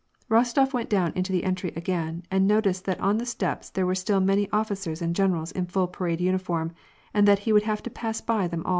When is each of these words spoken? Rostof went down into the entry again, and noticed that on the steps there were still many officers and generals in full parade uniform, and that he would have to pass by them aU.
Rostof 0.31 0.73
went 0.73 0.89
down 0.89 1.13
into 1.13 1.31
the 1.31 1.43
entry 1.43 1.71
again, 1.75 2.23
and 2.31 2.47
noticed 2.47 2.85
that 2.85 2.99
on 2.99 3.19
the 3.19 3.25
steps 3.27 3.69
there 3.69 3.85
were 3.85 3.93
still 3.93 4.19
many 4.19 4.49
officers 4.49 4.99
and 4.99 5.15
generals 5.15 5.51
in 5.51 5.67
full 5.67 5.85
parade 5.85 6.19
uniform, 6.19 6.71
and 7.13 7.27
that 7.27 7.37
he 7.45 7.53
would 7.53 7.61
have 7.69 7.83
to 7.83 7.91
pass 7.91 8.19
by 8.19 8.47
them 8.47 8.63
aU. 8.65 8.69